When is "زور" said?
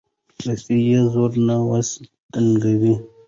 1.13-1.29